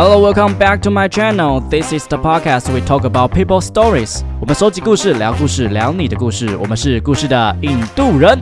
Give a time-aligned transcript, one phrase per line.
[0.00, 1.58] Hello, welcome back to my channel.
[1.58, 4.22] This is the podcast we talk about people stories.
[4.40, 6.56] 我们收集故事，聊故事，聊你的故事。
[6.56, 8.38] 我们是故事的印度人。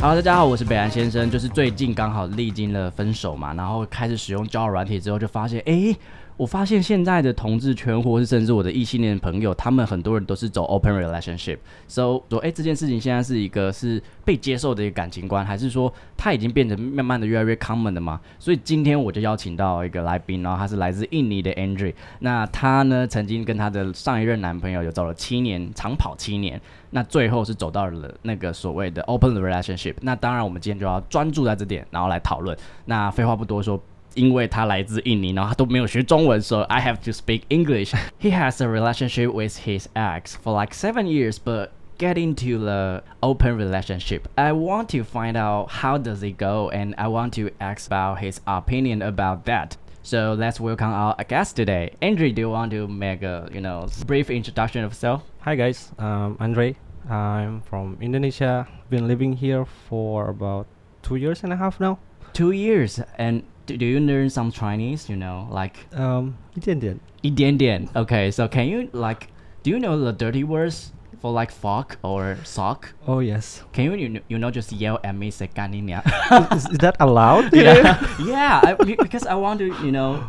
[0.00, 1.30] Hello，大家好，我是北安先生。
[1.30, 5.96] 就是最近刚好历经了分手嘛，然后开始使用交友软体之后，就发现，诶，
[6.40, 11.58] 我发现现在的同志圈，或是甚至我的异性恋朋友，他们很多人都是走 open relationship。
[11.86, 18.18] So 说，哎，这件事情现在是一个是被接受的一个感情观，还是说它已经变成慢慢的越来越 common 的嘛？
[18.38, 21.92] 所以今天我就邀请到一个来宾，然后他是来自印尼的 Andrew。
[22.20, 29.96] 那他呢，曾经跟他的上一任男朋友有走了七年长跑七年，那最后是走到了那个所谓的 open relationship。
[30.00, 32.56] 那当然，我们今天就要专注在这点，然后来讨论。
[32.86, 33.78] 那废话不多说。
[34.15, 37.93] 因为他来自印尼，然后他都没有学中文，so I have to speak English.
[38.19, 43.03] He has a relationship with his ex for like seven years, but get into the
[43.21, 44.21] open relationship.
[44.35, 48.19] I want to find out how does it go, and I want to ask about
[48.19, 49.77] his opinion about that.
[50.01, 51.91] So let's welcome our guest today.
[52.01, 55.23] Andre, do you want to make a you know brief introduction of yourself?
[55.41, 56.75] Hi guys, um, Andre.
[57.09, 58.67] I'm from Indonesia.
[58.89, 60.67] Been living here for about
[61.01, 61.97] two years and a half now.
[62.33, 65.09] Two years, and do, do you learn some Chinese?
[65.09, 67.87] You know, like um, 一点点.
[67.95, 69.27] Okay, so can you like,
[69.63, 72.93] do you know the dirty words for like fuck or sock?
[73.07, 73.63] Oh yes.
[73.73, 76.03] Can you you, you know just yell at me say ganinya?
[76.55, 77.53] is, is that allowed?
[77.53, 78.61] Yeah, yeah.
[78.63, 80.27] I, because I want to you know.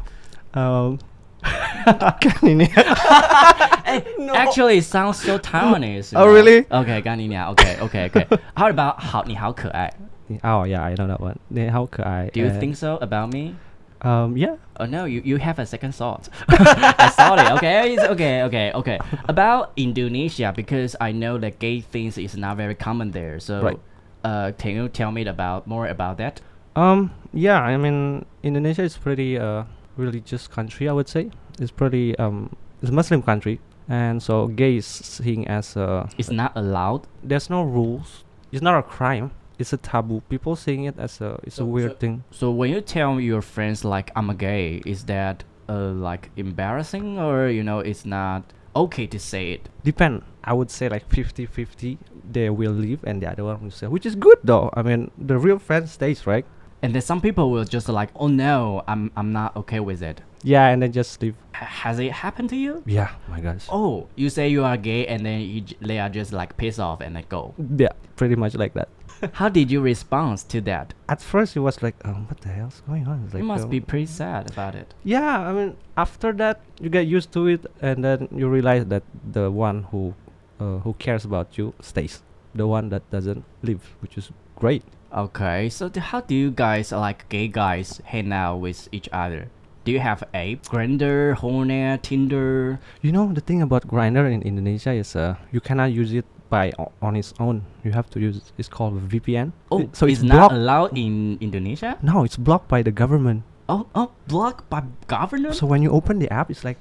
[0.55, 0.99] Um.
[3.85, 4.35] hey, no.
[4.35, 6.13] Actually, it sounds so Taiwanese.
[6.17, 6.33] Oh, know?
[6.33, 6.65] really?
[6.71, 7.55] Okay, 干你娘.
[7.55, 8.27] Okay, okay, okay.
[8.55, 9.93] How about 好你好可爱?
[10.44, 11.40] Oh yeah, I know that one.
[11.70, 12.30] How could I?
[12.30, 13.56] Do you think so about me?
[14.02, 14.56] Um, yeah.
[14.78, 16.28] Oh no, you, you have a second thought.
[16.50, 17.52] I saw it.
[17.58, 19.00] Okay, it's okay, okay, okay.
[19.30, 23.40] About Indonesia, because I know that gay things is not very common there.
[23.40, 23.80] So, right.
[24.24, 26.42] uh, can you tell me about more about that?
[26.76, 27.62] Um, yeah.
[27.62, 29.66] I mean, Indonesia is pretty uh
[29.98, 30.90] religious country.
[30.90, 31.30] I would say
[31.60, 36.10] it's pretty um it's a Muslim country, and so gay is seen as uh.
[36.18, 37.06] It's not allowed.
[37.22, 38.24] There's no rules.
[38.52, 40.22] It's not a crime it's a taboo.
[40.30, 42.24] People saying it as a it's so, a weird so, thing.
[42.32, 47.18] So when you tell your friends like I'm a gay, is that uh, like embarrassing
[47.20, 48.44] or you know it's not
[48.76, 49.70] okay to say it?
[49.84, 50.24] Depend.
[50.44, 52.00] I would say like 50-50
[52.32, 54.72] they will leave and the other one will say, which is good though.
[54.74, 56.46] I mean, the real friend stays, right?
[56.82, 60.22] And then some people will just like, oh no, I'm I'm not okay with it.
[60.44, 61.36] Yeah, and then just leave.
[61.54, 62.82] H- has it happened to you?
[62.88, 63.68] Yeah, my gosh.
[63.70, 67.02] Oh, you say you are gay and then you, they are just like piss off
[67.02, 67.54] and they go.
[67.78, 68.90] Yeah, pretty much like that.
[69.34, 70.94] How did you respond to that?
[71.08, 73.26] At first, it was like, um, what the hell's going on?
[73.26, 74.94] Like, you must um, be pretty sad about it.
[75.04, 79.04] Yeah, I mean, after that, you get used to it, and then you realize that
[79.32, 80.16] the one who
[80.60, 82.22] uh, who cares about you stays.
[82.54, 84.84] The one that doesn't leave, which is great.
[85.14, 89.50] Okay, so how do you guys, like gay guys, hang out with each other?
[89.84, 92.80] Do you have a Grindr, Hornet, Tinder?
[93.02, 96.72] You know the thing about Grindr in Indonesia is uh, you cannot use it by
[97.02, 97.64] on its own.
[97.84, 99.56] You have to use it's called VPN.
[99.72, 101.98] Oh, so it's, it's not allowed in Indonesia?
[102.04, 103.42] No, it's blocked by the government.
[103.72, 105.56] Oh, oh, blocked by government.
[105.56, 106.78] So when you open the app, it's like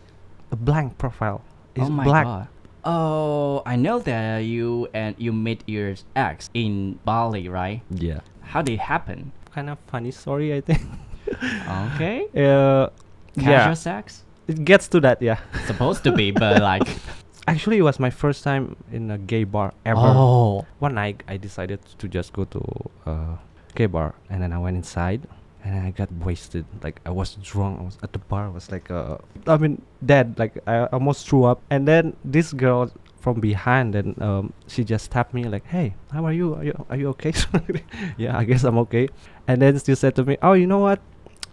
[0.51, 1.41] a blank profile.
[1.79, 2.25] It's oh my black.
[2.27, 2.49] god.
[2.85, 7.81] Oh, I know that you and you met your ex in Bali, right?
[7.95, 8.21] Yeah.
[8.43, 9.33] How did it happen?
[9.55, 10.83] Kind of funny story, I think.
[11.95, 12.27] okay.
[12.35, 12.91] Uh,
[13.39, 13.75] Casual yeah.
[13.75, 14.25] sex.
[14.49, 15.39] It gets to that, yeah.
[15.67, 16.89] Supposed to be, but like
[17.51, 19.99] Actually, it was my first time in a gay bar ever.
[19.99, 20.67] Oh.
[20.79, 22.63] One night, I decided to just go to
[23.07, 23.39] a
[23.75, 25.27] gay bar, and then I went inside,
[25.65, 26.65] and I got wasted.
[26.81, 27.81] Like I was drunk.
[27.81, 28.47] I was at the bar.
[28.47, 29.19] I was like, uh,
[29.49, 30.39] I mean, dead.
[30.39, 31.61] Like I almost threw up.
[31.71, 36.25] And then this girl from behind, and um, she just tapped me like, "Hey, how
[36.27, 36.55] are you?
[36.55, 37.35] Are you are you okay?"
[38.17, 39.09] yeah, I guess I'm okay.
[39.49, 41.03] And then she said to me, "Oh, you know what?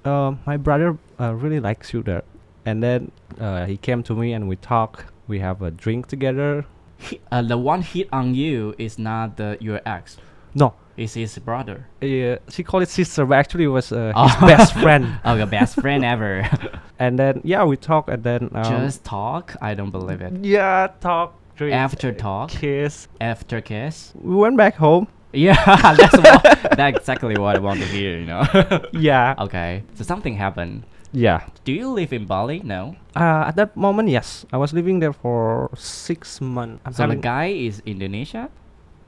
[0.06, 2.22] Uh, my brother uh, really likes you there."
[2.68, 6.66] And then uh, he came to me and we talked we have a drink together.
[6.98, 10.18] He, uh, the one hit on you is not the, your ex.
[10.54, 11.88] No, it's his brother.
[12.02, 14.28] Yeah, she called it sister, but actually it was uh, oh.
[14.28, 15.18] his best friend.
[15.26, 16.50] oh, your best friend ever.
[17.00, 19.56] and then yeah, we talk, and then um, just talk.
[19.62, 20.44] I don't believe it.
[20.44, 21.36] Yeah, talk.
[21.56, 23.08] Drink, After talk, kiss.
[23.22, 25.08] After kiss, we went back home.
[25.32, 25.56] Yeah,
[25.96, 26.44] that's what,
[26.76, 28.20] that's exactly what I want to hear.
[28.20, 28.44] You know.
[28.92, 29.36] yeah.
[29.40, 30.84] Okay, so something happened.
[31.12, 31.48] Yeah.
[31.64, 32.62] Do you live in Bali?
[32.64, 32.96] No.
[33.16, 34.46] Uh, at that moment, yes.
[34.52, 36.84] I was living there for six months.
[36.86, 38.50] I'm so the guy is Indonesia?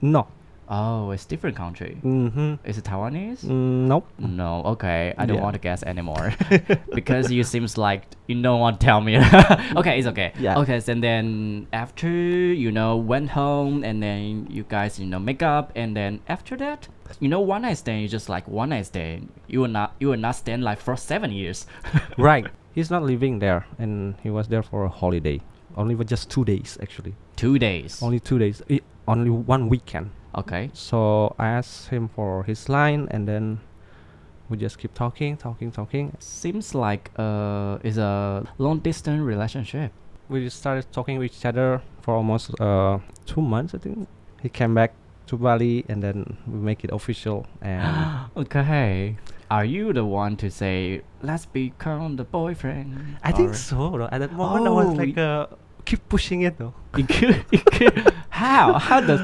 [0.02, 0.28] No.
[0.70, 1.98] Oh, it's different country.
[2.04, 2.56] Mm-hmm.
[2.64, 3.44] Is it Taiwanese?
[3.44, 4.08] Mm, nope.
[4.20, 4.62] No.
[4.66, 5.44] Okay, I don't yeah.
[5.44, 6.34] want to guess anymore
[6.94, 9.18] because you seems like you don't want to tell me.
[9.76, 10.32] okay, it's okay.
[10.40, 10.60] Yeah.
[10.60, 15.42] Okay, so then after you know went home and then you guys you know make
[15.42, 16.88] up and then after that
[17.20, 19.30] you know one night stand is just like one night stand.
[19.48, 21.66] You will not you will not stand like for seven years.
[22.18, 25.42] right he's not living there, and he was there for a holiday.
[25.76, 27.16] Only for just two days, actually.
[27.36, 28.02] Two days.
[28.02, 28.62] Only two days.
[28.70, 30.12] I- only one weekend.
[30.36, 30.70] Okay.
[30.74, 33.60] So I asked him for his line, and then
[34.50, 36.16] we just keep talking, talking, talking.
[36.20, 39.92] Seems like uh is a long distance relationship.
[40.30, 44.08] We just started talking with each other for almost uh, two months, I think.
[44.42, 44.94] He came back
[45.28, 47.48] to Bali, and then we make it official.
[47.62, 49.18] And okay.
[49.50, 53.18] Are you the one to say let's become the boyfriend?
[53.24, 53.98] I think so.
[53.98, 54.10] Though.
[54.12, 55.48] At that moment, I was Oh, like, uh,
[55.86, 56.74] keep pushing it though.
[56.98, 57.62] You you
[58.30, 58.74] how?
[58.78, 59.22] How does?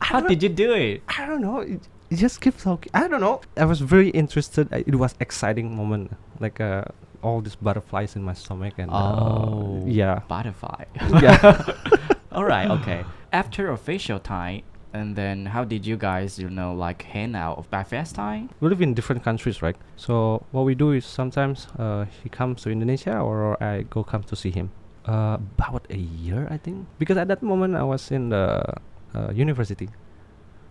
[0.00, 1.02] How did you do it?
[1.08, 1.60] I don't know.
[1.60, 1.80] It,
[2.10, 2.90] it just keeps talking.
[2.94, 3.40] I don't know.
[3.56, 4.68] I was very interested.
[4.72, 6.12] It was exciting moment.
[6.40, 6.84] Like uh,
[7.22, 9.82] all these butterflies in my stomach and Oh.
[9.82, 10.84] uh, yeah, Butterfly.
[11.22, 11.74] yeah.
[12.32, 12.70] All right.
[12.70, 13.04] Okay.
[13.32, 14.62] After official time,
[14.94, 18.48] and then how did you guys, you know, like hang out of by FaceTime?
[18.60, 19.76] we live in different countries, right?
[19.96, 24.22] So what we do is sometimes uh, he comes to Indonesia or I go come
[24.24, 24.70] to see him.
[25.04, 28.60] Uh, about a year, I think, because at that moment I was in the
[29.14, 29.88] uh, university.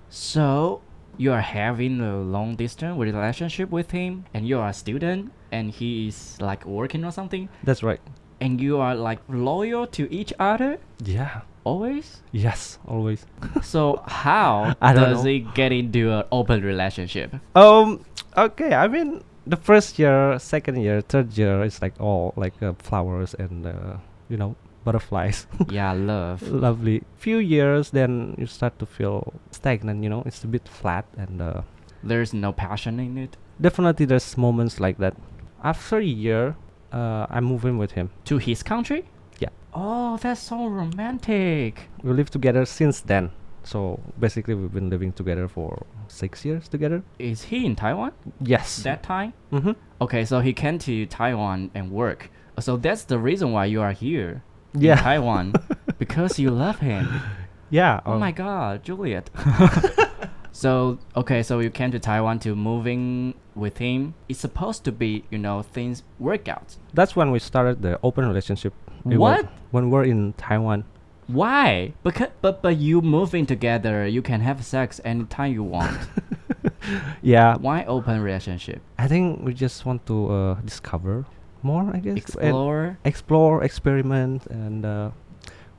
[0.09, 0.81] So
[1.17, 5.71] you are having a long distance relationship with him, and you are a student, and
[5.71, 7.99] he is like working or something, That's right.
[8.39, 11.41] and you are like loyal to each other Yeah.
[11.63, 12.21] always.
[12.31, 13.25] Yes, always.
[13.63, 15.29] So how does know.
[15.31, 17.35] it get into an open relationship?
[17.55, 18.05] Um.
[18.37, 18.73] Okay.
[18.73, 23.33] I mean, the first year, second year, third year is like all like uh, flowers
[23.33, 23.97] and uh,
[24.29, 24.55] you know
[24.87, 25.37] butterflies.
[25.79, 26.39] yeah, love.
[26.67, 26.97] Lovely.
[27.25, 30.03] Few years, then you start to feel stagnant.
[30.03, 31.61] You know, it's a bit flat, and uh,
[32.11, 33.33] There's no passion in it.
[33.67, 35.13] definitely there's moments like that.
[35.63, 36.43] After a year,
[36.99, 38.07] uh, I move in with him.
[38.29, 39.01] To his country?
[39.43, 39.49] Yeah.
[39.73, 41.73] Oh, that's so romantic.
[42.03, 43.31] We live together since then.
[43.63, 45.69] So basically, we've been living together for
[46.07, 46.99] six years together.
[47.19, 48.11] Is he in Taiwan
[48.53, 48.67] Yes.
[48.83, 49.33] that time?
[49.51, 49.73] Mm-hmm.
[49.99, 52.29] Okay, so he came to Taiwan and work.
[52.59, 54.31] So that's the reason why you are here
[54.73, 54.95] in Yeah.
[55.01, 55.53] Taiwan
[55.99, 57.07] because you love him.
[57.69, 58.01] Yeah.
[58.05, 59.29] Oh um, my God, Juliet.
[60.51, 64.13] so okay, so you came to Taiwan to moving with him.
[64.29, 66.75] It's supposed to be, you know, things work out.
[66.93, 68.73] That's when we started the open relationship.
[69.03, 69.45] Were- What?
[69.71, 70.83] when we're in Taiwan.
[71.27, 71.91] Why?
[72.03, 75.97] Because but but you moving together, you can have sex anytime you want.
[77.21, 77.57] Yeah.
[77.57, 78.81] Why open relationship?
[78.97, 81.25] I think we just want to uh, discover
[81.63, 82.17] more, I guess.
[82.17, 82.97] Explore.
[83.05, 85.11] explore, experiment, and uh,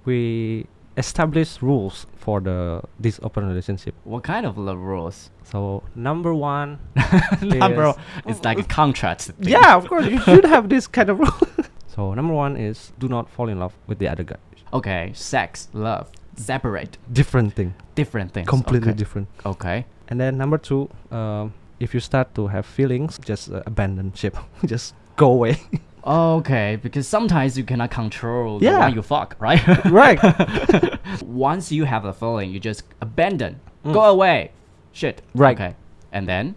[0.04, 0.66] we
[0.96, 3.94] establish rules for the this open relationship.
[4.04, 5.30] What kind of love rules?
[5.44, 6.78] So number one,
[7.42, 7.94] Number,
[8.26, 9.22] it's like a contract.
[9.22, 9.48] thing.
[9.48, 11.38] yeah, of course you should have this kind of rule.
[11.86, 14.36] so number one is do not fall in love with the other guy.
[14.72, 18.48] Okay, sex, love, separate, Different thing, different things.
[18.48, 18.98] completely okay.
[18.98, 19.28] different.
[19.46, 19.86] Okay.
[20.08, 24.36] And then number two, um, if you start to have feelings, just uh, abandon ship,
[24.66, 25.58] just go away.
[26.08, 28.78] Okay, because sometimes you cannot control the Yeah.
[28.78, 29.60] one you fuck, right?
[29.92, 30.16] right.
[31.22, 33.92] Once you have a feeling, you just abandon, Mm.
[33.92, 34.52] go away.
[34.92, 35.20] Shit.
[35.34, 35.54] Right.
[35.60, 35.74] Okay.
[36.10, 36.54] And then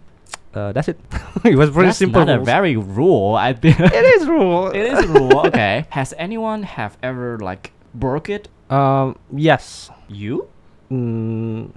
[0.54, 0.96] Uh, that's it.
[1.44, 2.24] it was very that's simple.
[2.24, 3.34] not a very rule.
[3.36, 4.68] I think it is rule.
[4.72, 5.44] it is rule.
[5.48, 5.84] Okay.
[5.90, 8.48] Has anyone have ever like broke it?
[8.70, 9.16] Um.
[9.36, 9.90] Yes.
[10.08, 10.48] You?
[10.90, 11.72] Mm,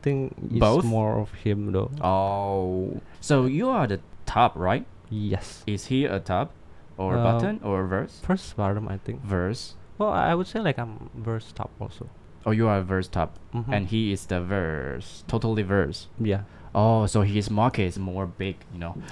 [0.00, 0.84] think it's Both?
[0.84, 1.90] more of him though.
[2.00, 3.00] Oh.
[3.20, 4.84] So you are the top, right?
[5.12, 5.62] Yes.
[5.66, 6.52] Is he a top,
[6.96, 8.20] or button, or verse?
[8.24, 9.20] First bottom, I think.
[9.22, 9.74] Verse.
[9.98, 12.08] Well, I would say like I'm verse top also.
[12.46, 13.68] Oh, you are verse top, Mhm.
[13.70, 16.08] and he is the verse, totally verse.
[16.18, 16.42] Yeah.
[16.74, 18.96] Oh, so his market is more big, you know.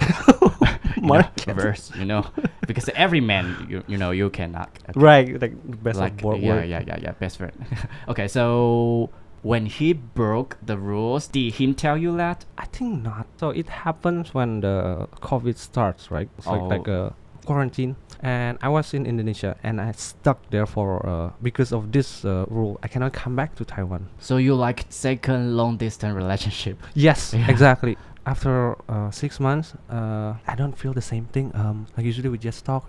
[0.97, 1.23] you know,
[1.53, 2.25] verse, you know,
[2.67, 4.69] because every man, you, you know, you cannot.
[4.89, 5.39] okay, Right.
[5.41, 7.53] Like best Like of both yeah, yeah, yeah, yeah, best friend.
[8.09, 9.09] okay, so
[9.43, 12.45] when he broke the rules, did he tell you that?
[12.57, 13.25] I think not.
[13.39, 16.29] So it happens when the COVID starts, right?
[16.37, 17.07] It's like like Oh.
[17.07, 17.13] a
[17.45, 22.23] quarantine, and I was in Indonesia, and I stuck there for uh, because of this
[22.23, 22.77] uh, rule.
[22.83, 24.09] I cannot come back to Taiwan.
[24.19, 26.77] So you like second long distance relationship?
[26.93, 27.49] Yes, Yeah.
[27.49, 27.97] exactly.
[28.27, 31.49] After uh, six months, uh, I don't feel the same thing.
[31.55, 32.85] Um, like usually we just talk,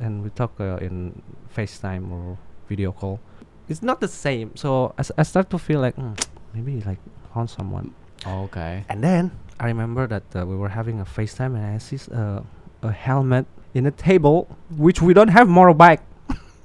[0.00, 1.22] and we talk uh, in
[1.56, 2.36] FaceTime or
[2.68, 3.20] video call.
[3.68, 4.54] It's not the same.
[4.56, 6.18] So I, s- I start to feel like mm,
[6.54, 6.98] maybe like
[7.34, 7.94] found someone.
[8.26, 8.84] Okay.
[8.88, 12.40] And then I remember that uh, we were having a FaceTime, and I see uh,
[12.82, 16.00] a helmet in a table, which we don't have motorbike.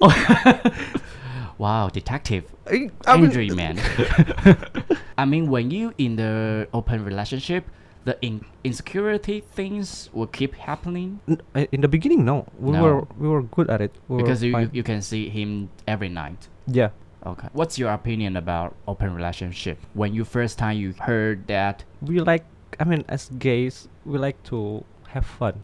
[1.57, 2.45] Wow, detective.
[2.69, 3.79] I, Angry man.
[5.17, 7.65] I mean, when you in the open relationship,
[8.07, 11.19] the in- insecurity things will keep happening
[11.75, 12.81] in the beginning, no, we No.
[12.83, 13.91] were we were good at it.
[14.07, 14.69] We because you, you fine.
[14.71, 16.47] you can see him every night.
[16.79, 16.89] yeah.
[17.25, 17.49] Okay.
[17.51, 19.77] What's your opinion about open relationship?
[19.93, 22.45] When you first time you heard that, we like
[22.79, 24.83] i mean as gays we like to
[25.13, 25.55] have fun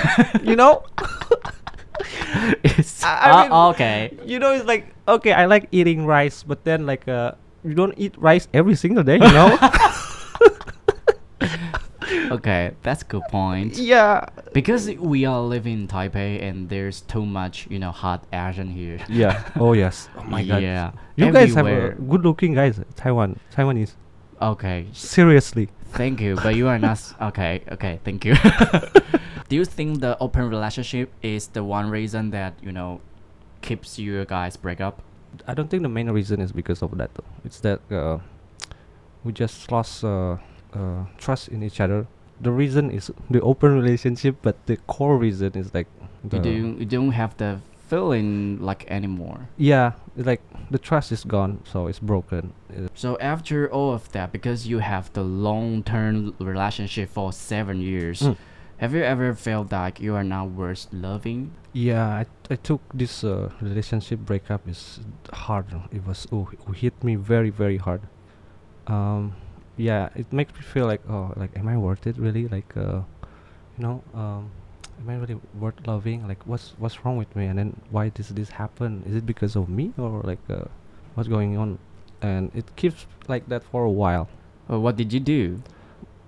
[0.42, 0.82] you know
[2.64, 3.98] It's, I- I uh, mean- okay.
[4.24, 7.32] you know, it's like okay, I like eating rice, but then like uh,
[7.62, 9.54] you don't eat rice every single day, you know?
[12.36, 13.76] Okay, that's a good point.
[13.76, 14.26] yeah.
[14.52, 18.98] Because we are living in Taipei and there's too much, you know, hot Asian here.
[19.08, 19.42] Yeah.
[19.56, 20.08] Oh yes.
[20.16, 20.62] Oh my god.
[20.62, 20.92] Yeah.
[21.16, 22.80] You guys have a good-looking guys.
[22.96, 23.94] Taiwan, Taiwanese.
[24.40, 25.68] Okay, Seriously.
[25.92, 26.98] thank you, but you are not.
[26.98, 28.34] s- Okay, okay, thank you.
[29.48, 33.00] Do you think the open relationship is the one reason that you know
[33.60, 35.02] keeps you guys break up?
[35.46, 37.14] I don't think the main reason is because of that.
[37.14, 37.28] Though.
[37.44, 38.18] It's that uh,
[39.22, 40.38] we just lost uh,
[40.74, 42.06] uh, trust in each other.
[42.40, 45.86] The reason is the open relationship, but the core reason is like
[46.32, 47.58] You don't you don't have the
[47.88, 49.48] feeling like anymore.
[49.58, 52.52] yeah, like the trust is gone, so it's broken.
[52.70, 58.22] Uh, So after all of that, because you have the long-term relationship for seven years,
[58.22, 58.36] Mm.
[58.78, 61.50] have you ever felt like you are not worth loving?
[61.74, 65.00] Yeah, I, I took this uh, relationship breakup is
[65.32, 65.66] hard.
[65.92, 68.00] It was oh, it hit me very very hard.
[68.86, 69.32] Um,
[69.76, 72.48] yeah, it makes me feel like oh, like am I worth it really?
[72.48, 73.00] Like uh,
[73.78, 74.50] you know, um,
[75.00, 76.26] am I really worth loving?
[76.28, 77.46] Like what's what's wrong with me?
[77.46, 79.02] And then why does this happen?
[79.06, 80.64] Is it because of me or like uh,
[81.14, 81.78] what's going on?
[82.20, 84.28] And it keeps like that for a while.
[84.68, 85.62] Or what did you do?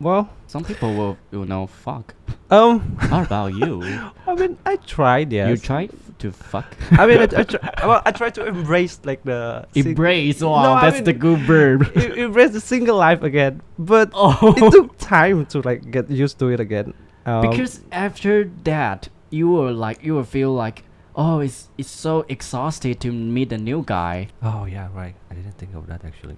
[0.04, 2.14] Well, Some people will, you know, fuck.
[2.50, 3.82] um, How about you?
[4.26, 5.32] I mean, I tried.
[5.32, 6.68] Yes, You tried to fuck?
[6.92, 10.42] I mean, I, I, try, well, I try to embrace like the sing- Embrace.
[10.42, 11.90] Wow, No, I that's mean- the good verb.
[11.96, 13.62] e- embrace the single life again.
[13.78, 14.52] But oh.
[14.58, 16.92] it took time to like get used to it again.
[17.24, 20.84] Um, because after that, you will like you will feel like
[21.16, 24.28] oh, it's it's so exhausted to meet a new guy.
[24.42, 25.14] oh yeah, right.
[25.30, 26.36] I didn't think of that actually.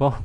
[0.00, 0.24] Well,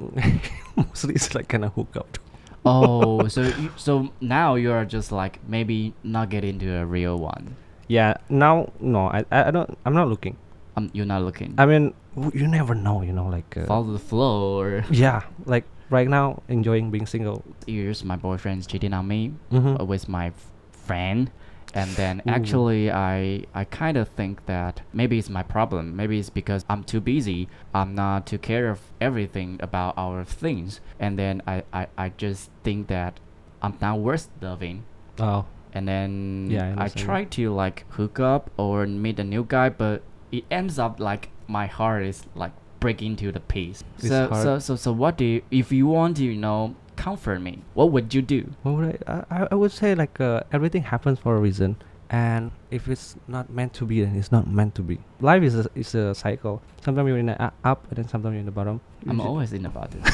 [0.88, 2.18] mostly it's like kind of hook up.
[2.68, 7.16] Oh, so you, so now you are just like maybe not get into a real
[7.16, 7.54] one.
[7.86, 8.14] Yeah.
[8.28, 9.78] Now, no, I, I I don't.
[9.86, 10.36] I'm not looking.
[10.76, 11.54] Um, you're not looking.
[11.58, 11.94] I mean,
[12.34, 13.02] you never know.
[13.02, 13.56] You know, like.
[13.56, 14.58] Uh, Follow the flow.
[14.58, 17.44] Or yeah, like right now, enjoying being single.
[17.68, 19.80] years, my boyfriend's cheating on me Mm-hmm.
[19.80, 21.30] uh, with my f- friend,
[21.74, 22.30] and then Ooh.
[22.30, 25.96] actually I I kind of think that maybe it's my problem.
[25.96, 27.48] Maybe it's because I'm too busy.
[27.74, 32.50] I'm not to care of everything about our things, and then I I, I just
[32.64, 33.20] think that
[33.62, 34.84] I'm not worth loving.
[35.18, 35.44] Oh.
[35.72, 39.68] And then Yeah, I I, try to like hook up or meet a new guy,
[39.68, 43.84] but it ends up like my heart is like breaking to the piece.
[43.98, 44.42] It's So hard.
[44.42, 47.62] so so so what do you, if you want to you know comfort me?
[47.74, 48.50] What would you do?
[48.62, 49.48] What would I, I?
[49.52, 51.76] I- would say like uh, everything happens for a reason,
[52.10, 54.98] and if it's not meant to be, then it's not meant to be.
[55.20, 56.62] Life is a is a cycle.
[56.82, 58.80] Sometimes you're in the up, and then sometimes you're in the bottom.
[59.08, 60.02] I'm always in the bottom.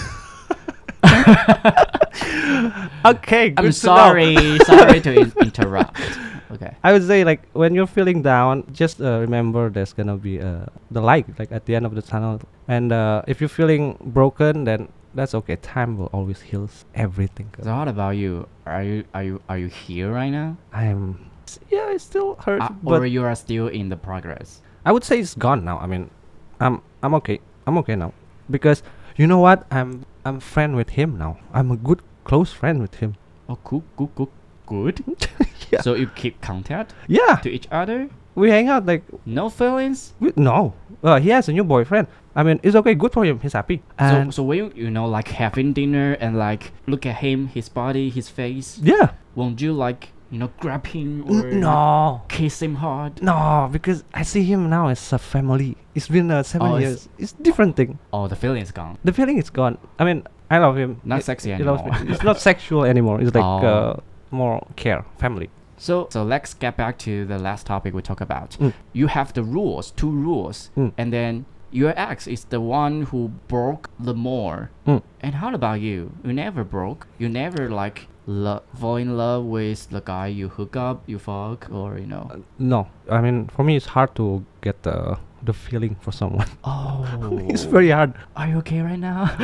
[3.04, 3.48] okay.
[3.54, 3.70] I'm good to know.
[3.70, 6.00] sorry, sorry to in- interrupt.
[6.52, 6.76] Okay.
[6.84, 10.66] I would say like when you're feeling down, just uh, remember there's gonna be uh,
[10.90, 12.40] the light like at the end of the tunnel.
[12.68, 15.56] And uh, if you're feeling broken, then that's okay.
[15.56, 17.50] Time will always heal everything.
[17.62, 18.48] So what about you?
[18.66, 20.56] Are you are you are you here right now?
[20.72, 21.30] I'm
[21.70, 24.62] yeah, it still hurts, Uh, but or you are still in the progress?
[24.84, 25.78] I would say it's gone now.
[25.78, 26.10] I mean,
[26.60, 27.40] I'm I'm okay.
[27.66, 28.12] I'm okay now
[28.50, 28.82] because
[29.16, 29.66] you know what?
[29.70, 31.38] I'm I'm friend with him now.
[31.52, 33.14] I'm a good close friend with him.
[33.48, 34.30] Oh, cool, cool, cool,
[34.66, 35.04] good.
[35.72, 35.80] Yeah.
[35.80, 38.10] So you keep contact Yeah, to each other?
[38.34, 40.14] We hang out like No feelings?
[40.20, 40.74] we, no.
[41.02, 42.06] Uh, he has a new boyfriend.
[42.34, 42.94] I mean, it's okay.
[42.94, 43.40] Good for him.
[43.40, 43.82] He's happy.
[43.98, 47.48] So, And so when you, you know like having dinner and like look at him,
[47.48, 49.10] his body, his face, yeah.
[49.34, 52.22] won't you like you know grab him or N- no.
[52.28, 53.20] kiss him hard?
[53.22, 55.76] No, because I see him now as a family.
[55.94, 57.08] It's been uh, seven Oh, it's- years.
[57.18, 57.98] It's different thing.
[58.14, 58.96] Oh, the feeling is gone.
[59.04, 59.76] The feeling is gone.
[59.98, 61.00] I mean, I love him.
[61.04, 62.00] Not He- sexy he loves anymore.
[62.04, 62.12] me.
[62.12, 63.20] It's not sexual anymore.
[63.20, 63.66] It's like Oh.
[63.66, 63.96] uh,
[64.30, 65.50] more care, family.
[65.82, 68.50] So so let's get back to the last topic we talked about.
[68.60, 68.72] Mm.
[68.92, 70.92] You have the rules, two rules, Mm.
[70.96, 71.44] and then
[71.80, 74.70] your ex is the one who broke the more.
[74.86, 75.02] Mm.
[75.24, 75.98] And how about you?
[76.24, 77.06] You never broke.
[77.18, 81.66] You never like lo- fall in love with the guy you hook up, you fuck,
[81.72, 82.24] or you know.
[82.30, 86.46] Uh, no, I mean, for me, it's hard to get the the feeling for someone.
[86.64, 87.04] oh,
[87.50, 88.14] it's very hard.
[88.36, 89.34] Are you okay right now?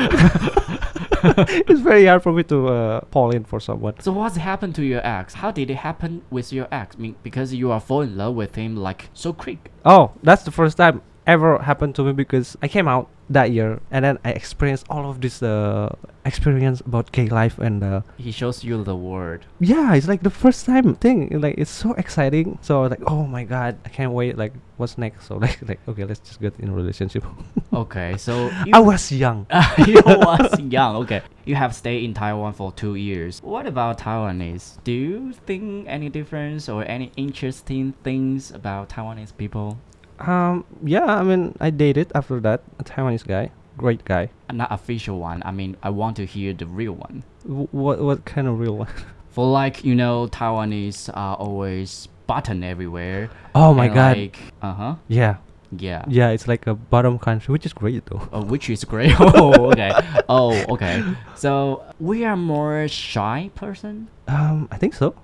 [1.69, 3.99] it's very hard for me to uh, fall in for someone.
[4.01, 5.35] so what's happened to your ex?
[5.35, 6.97] How did it happen with your ex?
[6.97, 9.71] I mean, because you are fall in love with him like so quick.
[9.85, 13.78] Oh, that's the first time ever happened to me because I came out that year,
[13.90, 15.94] and then I experienced all of this uh,
[16.25, 19.44] experience about gay life, and uh, He shows you the word.
[19.61, 21.28] yeah, it's like the first time thing.
[21.38, 22.58] Like it's so exciting.
[22.62, 24.38] So I was like, oh my god, I can't wait.
[24.38, 25.26] Like what's next?
[25.28, 27.25] So like like okay, let's just get in a relationship.
[27.70, 29.47] Okay, so I was young.
[29.87, 30.97] you was young.
[31.04, 33.40] Okay, you have stayed in Taiwan for two years.
[33.44, 34.78] What about Taiwanese?
[34.85, 39.78] Do you think any difference or any interesting things about Taiwanese people?
[40.21, 44.31] Um, yeah, I mean, I dated after that a Taiwanese guy, great guy.
[44.53, 45.43] Not official one.
[45.45, 47.25] I mean, I want to hear the real one.
[47.47, 48.89] W- what what kind of real one?
[49.31, 53.31] For like you know, Taiwanese are always button everywhere.
[53.55, 54.95] Oh my god, Like, uh huh.
[55.07, 55.37] yeah,
[55.71, 56.05] Yeah.
[56.09, 58.29] yeah, it's like a bottom country, which is great though.
[58.33, 59.15] Oh, which is great.
[59.21, 59.93] oh, okay.
[60.29, 61.05] Oh, okay.
[61.37, 64.09] So we are more shy person.
[64.27, 65.15] Um, I think so,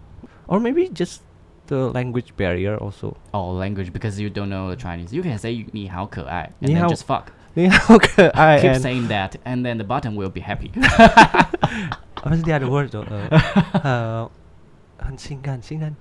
[0.47, 1.23] or maybe just
[1.68, 3.15] the language barrier also.
[3.34, 5.13] Oh, language because you don't know the Chinese.
[5.13, 7.25] You can say 你好可爱 and 你 then 好 just fuck.
[7.56, 10.72] Yeah, okay, I Keep and saying that and then the button will be happy.
[12.24, 13.03] what's the other word though?
[13.03, 13.39] Uh,
[13.84, 14.29] uh,
[15.00, 15.96] 很性感，性感，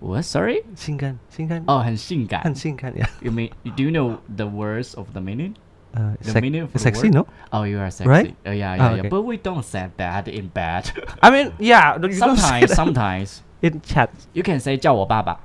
[0.00, 0.22] what?
[0.24, 0.64] Sorry?
[0.74, 3.06] 性感，性感， Oh, 很性感.很性感，yeah.
[3.20, 5.54] You mean do you know the words of the meaning?
[5.94, 7.14] Uh, The sec- meaning of the sexy, word?
[7.14, 7.26] no?
[7.52, 8.08] Oh, you are sexy.
[8.08, 8.34] Right?
[8.44, 9.00] Oh, yeah, Ah, yeah, yeah.
[9.00, 9.08] okay.
[9.08, 10.90] But we don't say that in bed.
[11.22, 14.10] I mean, yeah, you don't say sometimes, that sometimes in chat.
[14.34, 15.38] you can say 叫我爸爸.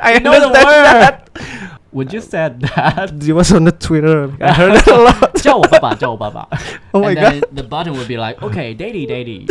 [0.00, 0.84] I know the understand word.
[1.00, 1.78] that.
[1.92, 3.12] Would you say that?
[3.22, 4.32] It was on the Twitter.
[4.40, 5.34] I heard it a lot.
[5.42, 6.48] 叫我爸爸，叫我爸爸.
[6.92, 7.32] Oh my and god.
[7.32, 9.46] then the button would be like, okay, daddy, daddy.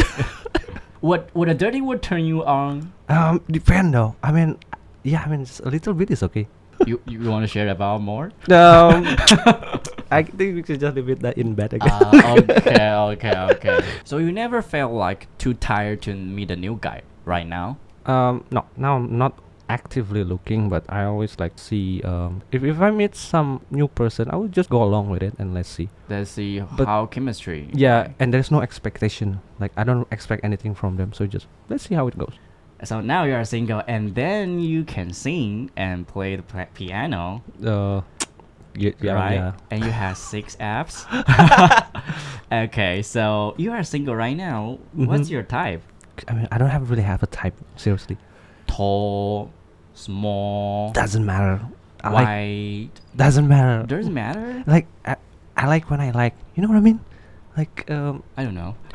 [1.01, 2.91] what would a dirty word turn you on?
[3.09, 4.15] Um, depend though.
[4.23, 4.57] I mean,
[5.03, 6.47] yeah, I mean, just a little bit is okay.
[6.88, 8.31] You you want to share about more?
[8.50, 9.05] Um,
[10.09, 11.91] I think we should just leave it that in bed again.
[11.93, 13.79] Ah, okay, okay, okay.
[14.03, 17.76] So you never felt like too tired to meet a new guy right now?
[18.06, 19.35] um, no, now I'm not
[19.68, 24.30] actively looking, but I always like see um, if if I meet some new person,
[24.30, 25.88] I will just go along with it and let's see.
[26.09, 27.68] Let's see But- how chemistry.
[27.75, 29.40] Yeah, and there's no expectation.
[29.59, 32.35] Like I don't expect anything from them, so just let's see how it goes.
[32.85, 37.42] So now you are single, and then you can sing and play the pla- piano,
[37.59, 38.02] Uh,
[38.76, 39.35] yeah, yeah, right?
[39.35, 39.52] yeah.
[39.73, 41.02] And you have six apps.
[42.52, 44.78] okay, so you are single right now.
[44.92, 45.30] What's Mhm.
[45.33, 45.83] your type?
[46.28, 47.54] I mean, I don't have really have a type.
[47.76, 48.16] Seriously,
[48.66, 49.50] Tall,
[49.94, 51.61] small, doesn't matter.
[52.02, 52.90] I like white.
[53.17, 53.86] doesn't matter.
[53.86, 54.62] Doesn't matter.
[54.67, 55.17] like I,
[55.56, 56.34] I like when I like.
[56.54, 57.00] You know what I mean?
[57.56, 58.76] Like um, I don't know.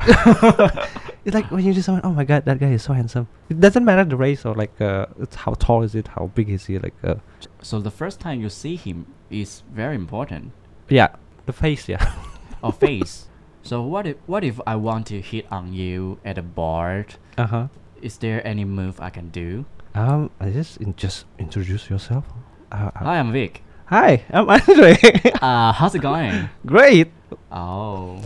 [1.24, 2.02] it's like when you just someone.
[2.04, 3.26] Oh my god, that guy is so handsome.
[3.48, 6.48] It doesn't matter the race or like uh, it's how tall is it, how big
[6.48, 6.78] is he?
[6.78, 7.16] Like uh,
[7.60, 10.52] So the first time you see him is very important.
[10.88, 11.08] yeah,
[11.46, 11.88] the face.
[11.88, 12.14] Yeah.
[12.62, 13.26] Or face.
[13.62, 17.06] so what if what if I want to hit on you at a bar?
[17.38, 17.66] uh huh.
[18.02, 19.64] Is there any move I can do?
[19.94, 22.24] Um, I just in, just introduce yourself.
[22.72, 23.62] Uh, uh, Hi, I'm Vic.
[23.86, 24.96] hi, I'm Andre.
[25.42, 26.48] Uh, how's it going?
[26.66, 27.12] Great.
[27.52, 28.20] Oh.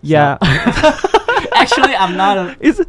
[0.00, 0.38] Yeah.
[1.54, 2.38] Actually, I'm not.
[2.38, 2.80] A, it's,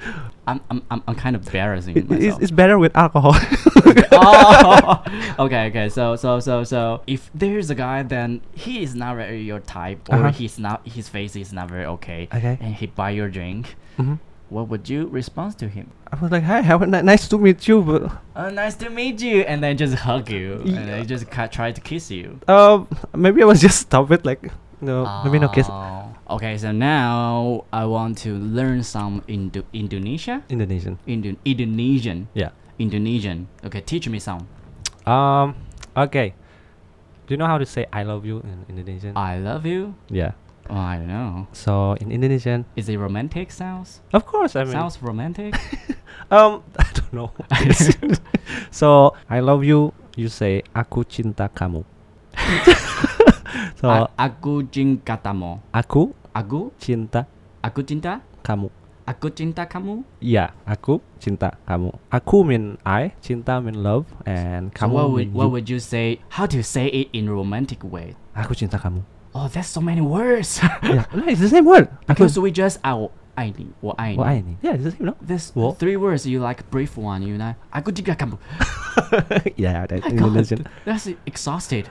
[0.70, 2.42] I'm, I'm, I'm, kind of embarrassing it, it's myself.
[2.42, 3.34] it's better with alcohol.
[4.12, 5.04] oh,
[5.46, 5.90] okay, okay.
[5.90, 10.10] So, so, so, so, if there's a guy, then he is not very your type,
[10.10, 10.32] or Uh-huh.
[10.32, 12.58] he's not, his face is not very okay, Okay.
[12.62, 13.76] and he buy your drink.
[13.98, 14.16] hmm
[14.50, 15.92] What would you respond to him?
[16.12, 18.02] I was like, hi, ni- nice to meet you, but
[18.36, 20.86] Uh, nice to meet you, and then just hug you, and Yeah.
[20.86, 22.40] then just ca- try to kiss you.
[22.48, 24.26] um, maybe I was just stop it.
[24.26, 24.42] Like,
[24.82, 25.68] no, maybe no kiss.
[26.30, 31.00] Okay, so now I want to learn some Indo- Indonesia, Indonesian.
[31.10, 32.54] Indo- Indonesian, Yeah.
[32.78, 33.48] Indonesian.
[33.66, 34.46] Okay, teach me some.
[35.10, 35.56] Um.
[35.98, 36.38] Okay.
[37.26, 39.18] Do you know how to say "I love you" in Indonesian?
[39.18, 39.96] I love you.
[40.10, 40.38] yeah.
[40.70, 41.48] Oh, I don't know.
[41.52, 44.06] So in Indonesian, Is it romantic sounds?
[44.14, 45.58] of course, I mean, Sounds romantic.
[46.30, 47.34] um, I don't know.
[48.70, 49.98] so I love you.
[50.14, 51.82] You say "Aku cinta kamu."
[53.81, 55.61] so A- aku cinta kamu.
[55.73, 57.31] aku Aku, cinta
[57.63, 58.67] aku cinta, kamu.
[59.07, 60.03] aku cinta kamu.
[60.19, 61.95] Yeah, aku cinta kamu.
[62.11, 65.39] Aku mean I, cinta mean love, and So kamu what mean would you.
[65.39, 66.19] what would you say?
[66.35, 68.19] How to say it in romantic way?
[68.35, 69.07] Aku cinta kamu.
[69.35, 70.59] Oh, that's so many words.
[70.83, 71.87] yeah, no, it's the same word.
[72.11, 74.19] Aku, because we just 爱我爱你，我爱你。
[74.19, 74.55] 我爱你.
[74.63, 75.15] Yeah, it's the same, no?
[75.23, 75.75] This Wo.
[75.79, 77.55] three words you like brief one, you know.
[77.71, 78.39] Aku cinta kamu.
[79.59, 80.67] yeah, that's My Indonesian.
[80.67, 81.87] God, that's exhausted.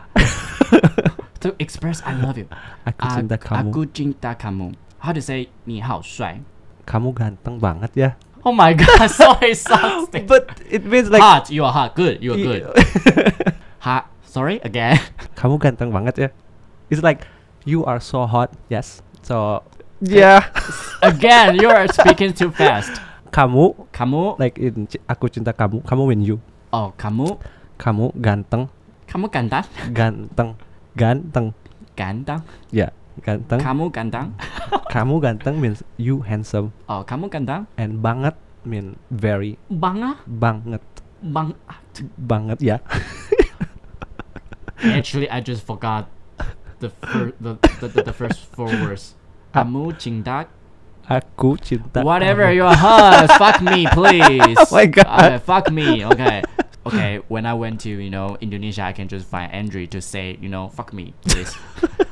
[1.41, 2.47] to express I love you.
[2.85, 3.69] Aku A- cinta kamu.
[3.69, 4.73] Aku cinta kamu.
[5.03, 6.39] How to say 你好帅?
[6.85, 8.09] Kamu ganteng banget ya.
[8.43, 10.27] Oh my god, so exhausting.
[10.27, 11.95] But it means like hot, you are hot.
[11.95, 12.63] Good, you are y- good.
[13.79, 14.11] hot.
[14.27, 14.99] Sorry again.
[15.39, 16.29] kamu ganteng banget ya.
[16.91, 17.23] It's like
[17.63, 18.51] you are so hot.
[18.67, 18.99] Yes.
[19.23, 19.63] So
[20.03, 20.51] yeah.
[20.99, 22.91] again, you are speaking too fast.
[23.31, 24.35] kamu Kamu.
[24.37, 25.79] like in ci- aku cinta kamu.
[25.87, 26.37] Kamu mean you.
[26.75, 27.39] Oh, kamu.
[27.79, 28.67] Kamu ganteng,
[29.09, 29.63] Kamu ganteng.
[29.95, 30.59] ganteng,
[30.98, 31.54] ganteng.
[31.94, 32.42] gantang.
[32.70, 32.90] Yeah,
[33.22, 33.62] ganteng.
[33.62, 34.34] Kamu gantang.
[34.94, 37.68] Kamu ganteng means you handsome, Oh, kamu gantang.
[37.76, 38.34] and banget
[38.64, 40.16] mean very Banga.
[40.26, 40.80] banget
[41.22, 41.52] Bang.
[42.16, 42.58] banget.
[42.62, 42.78] Yeah.
[44.78, 46.06] Actually, I just forgot
[46.78, 49.14] the fir- the, the, the, the first four words.
[49.48, 49.64] Ah.
[49.64, 50.44] Kamu cinta.
[51.08, 52.04] Aku cinta.
[52.04, 53.32] Whatever your host.
[53.40, 54.60] fuck me, please.
[54.60, 55.08] Oh my God.
[55.08, 56.04] Okay, fuck me.
[56.04, 56.44] Okay.
[56.88, 57.20] Okay.
[57.28, 60.48] When I went to you know Indonesia, I can just find Andre to say you
[60.48, 61.52] know fuck me, please.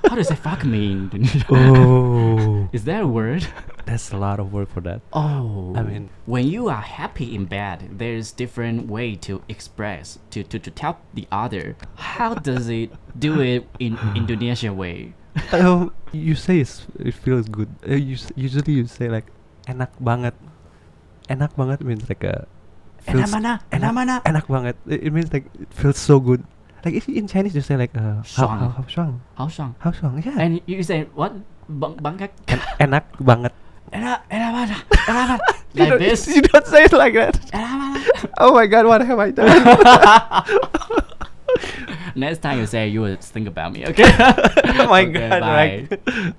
[0.07, 1.45] How do you say fuck me in Indonesia?
[1.51, 3.49] Oh, Is that a word?
[3.87, 4.99] that's a lot of work for that.
[5.15, 10.43] Oh, I mean- when you are happy in bed, there's different way to express to,
[10.43, 11.79] to, to tell the other.
[11.95, 15.15] How does it do it in Indonesian way?
[15.55, 17.71] um, you say it's, it feels good.
[17.87, 19.31] Uh, you s- usually you say like
[19.71, 20.35] enak banget.
[21.31, 22.51] Enak banget means like a
[23.07, 23.53] Enak mana?
[23.71, 24.15] Enak mana?
[24.27, 24.75] enak banget.
[24.91, 26.43] It, means like it feels so good.
[26.85, 28.59] Like if in Chinese you say like uh, how Shuang.
[28.59, 29.73] how how shuang How strong?
[29.83, 30.39] how shuang yeah.
[30.39, 31.35] And you say what?
[31.67, 32.31] Bang bangkak?
[32.47, 33.51] En- enak banget.
[33.91, 34.77] Enak enak mana?
[35.11, 35.41] Enak?
[35.75, 36.21] You Like don't- this?
[36.31, 37.35] You don't say it like that.
[37.55, 37.99] Enak mana?
[38.43, 39.49] Oh my god, what have I done?
[42.17, 44.09] Next time you say, you will think about me, okay?
[44.81, 45.53] oh my Okay, god, bye.
[45.53, 45.85] right?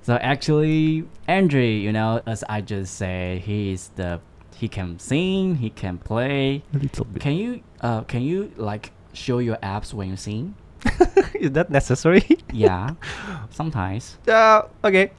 [0.02, 4.18] So actually, Andre, you know, as I just say, he is the
[4.58, 6.62] he can sing, he can play.
[6.74, 7.22] A little bit.
[7.22, 10.54] Can you uh can you like show your abs when you sing?
[11.34, 12.26] Is that necessary?
[12.52, 12.94] Yeah,
[13.50, 14.18] sometimes.
[14.28, 15.12] Uh, okay.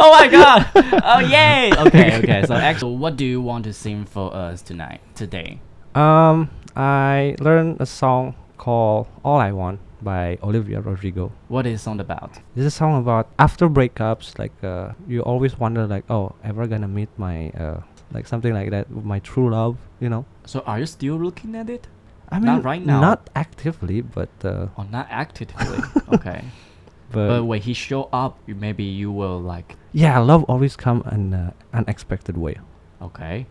[0.00, 0.66] Oh my god!
[1.04, 1.70] Oh yay!
[1.86, 2.42] Okay, okay.
[2.46, 5.60] So actually, what do you want to sing for us tonight, today?
[5.94, 11.32] Um, I learned a song called "All I Want" by Olivia Rodrigo.
[11.48, 12.34] What is song about?
[12.54, 14.38] This is a song about after breakups.
[14.38, 17.80] Like, uh, you always wonder, like, oh, ever gonna meet my, uh,
[18.12, 19.76] like something like that, my true love.
[20.00, 20.24] You know?
[20.46, 21.88] So are you still looking at it?
[22.30, 23.00] I mean, Not right now.
[23.00, 25.78] Not actively, but uh, Or not actively?
[26.12, 26.44] okay.
[27.10, 31.32] but, But when he show up, maybe you will like, yeah, love always come in
[31.32, 32.56] an unexpected way.
[33.02, 33.46] okay.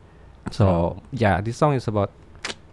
[0.52, 2.12] So So- yeah, this song is about.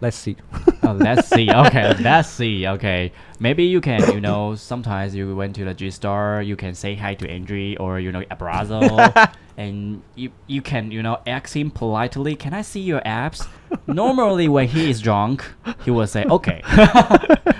[0.01, 0.35] Let's see.
[0.85, 1.49] Oh, let's see.
[1.51, 2.67] Okay, let's see.
[2.67, 6.75] Okay, maybe you can, you know, sometimes you went to the G Star, you can
[6.75, 11.55] say hi to Andre or you know Abrazo, and you you can you know ask
[11.55, 12.35] him politely.
[12.35, 13.47] Can I see your abs?
[13.87, 15.43] Normally, when he is drunk,
[15.83, 16.61] he will say, "Okay."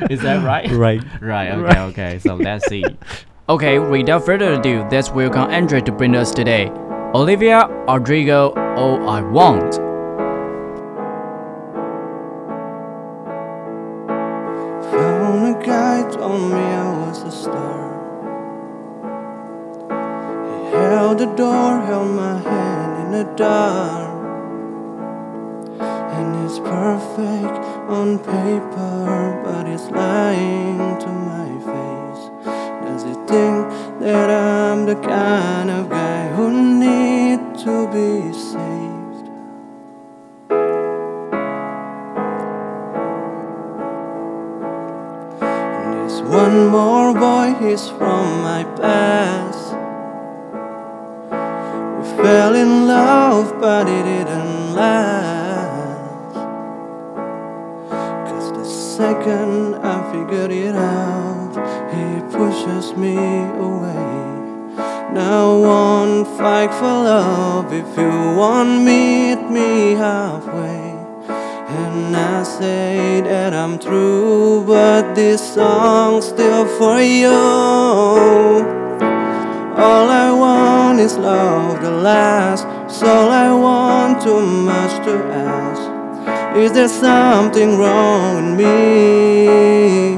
[0.09, 0.69] is that right?
[0.71, 1.01] right.
[1.21, 1.49] Right.
[1.51, 1.79] Okay.
[1.79, 2.19] Okay.
[2.19, 2.83] So let's see.
[3.49, 3.79] Okay.
[3.79, 6.69] Without further ado, let's welcome Andre to bring us today.
[7.13, 9.84] Olivia Rodrigo, All I Want.
[16.31, 17.85] I was a star.
[20.71, 24.15] He held the door, held my hand in the dark.
[25.79, 27.57] And it's perfect
[27.87, 32.23] on paper, but it's lying to my face.
[32.85, 38.34] Does he think that I'm the kind of guy who needs to be
[47.73, 49.73] from my past.
[51.97, 56.35] We fell in love, but it didn't last.
[58.29, 61.53] Cause the second I figured it out,
[61.95, 63.17] he pushes me
[63.67, 64.05] away.
[65.11, 70.84] Now won't fight for love if you want meet me halfway.
[71.95, 77.31] And I say that I'm true, but this song's still for you.
[79.85, 82.65] All I want is love to last.
[83.01, 86.57] All I want, too much to ask.
[86.57, 90.17] Is there something wrong with me?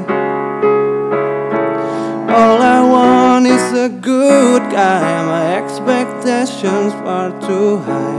[2.39, 5.25] All I want is a good guy.
[5.33, 8.16] My expectations far too high.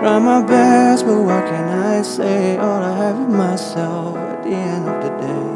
[0.00, 2.56] Try my best, but what can I say?
[2.58, 5.46] All I have is myself at the end of the day.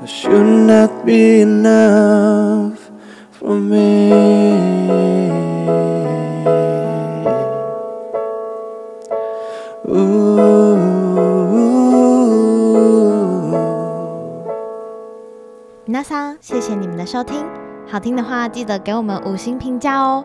[0.00, 2.90] But should not be enough
[3.30, 4.12] for me.
[9.88, 10.32] Ooh.
[15.86, 17.46] 皆さん，谢谢你们的收听。
[17.86, 20.24] 好听的话，记得给我们五星评价哦。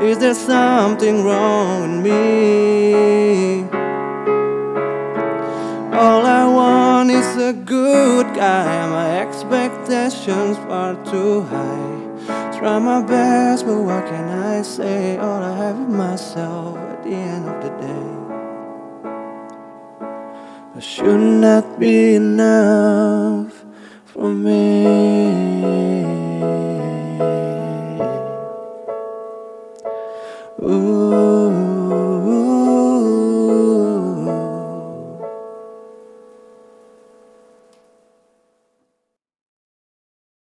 [0.00, 3.64] Is there something wrong with me?
[5.92, 8.88] All I want is a good guy.
[8.88, 12.56] My expectations far too high.
[12.58, 15.18] Try my best, but what can I say?
[15.18, 18.16] All I have is myself at the end of the day.
[20.72, 23.66] But should not be enough
[24.06, 25.99] for me.